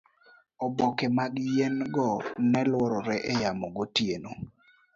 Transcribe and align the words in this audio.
oboke 0.65 1.05
mag 1.17 1.33
yien 1.47 1.75
go 1.95 2.09
neluorre 2.51 3.15
e 3.31 3.33
yamo 3.41 3.67
magotieno 3.73 4.31